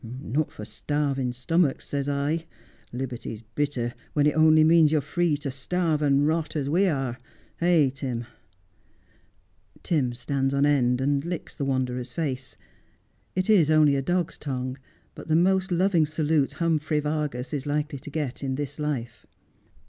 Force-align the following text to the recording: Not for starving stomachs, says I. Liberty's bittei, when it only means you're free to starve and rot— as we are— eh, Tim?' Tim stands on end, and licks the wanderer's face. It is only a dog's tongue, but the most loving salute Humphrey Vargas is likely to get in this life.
Not 0.19 0.51
for 0.51 0.65
starving 0.65 1.31
stomachs, 1.31 1.89
says 1.89 2.09
I. 2.09 2.47
Liberty's 2.91 3.43
bittei, 3.55 3.93
when 4.13 4.25
it 4.25 4.33
only 4.35 4.63
means 4.63 4.91
you're 4.91 4.99
free 4.99 5.37
to 5.37 5.51
starve 5.51 6.01
and 6.01 6.25
rot— 6.25 6.55
as 6.55 6.67
we 6.67 6.87
are— 6.87 7.19
eh, 7.61 7.91
Tim?' 7.91 8.25
Tim 9.83 10.15
stands 10.15 10.55
on 10.55 10.65
end, 10.65 11.01
and 11.01 11.23
licks 11.23 11.55
the 11.55 11.65
wanderer's 11.65 12.13
face. 12.13 12.57
It 13.35 13.47
is 13.47 13.69
only 13.69 13.95
a 13.95 14.01
dog's 14.01 14.39
tongue, 14.39 14.79
but 15.13 15.27
the 15.27 15.35
most 15.35 15.71
loving 15.71 16.07
salute 16.07 16.53
Humphrey 16.53 16.99
Vargas 16.99 17.53
is 17.53 17.67
likely 17.67 17.99
to 17.99 18.09
get 18.09 18.41
in 18.43 18.55
this 18.55 18.79
life. 18.79 19.27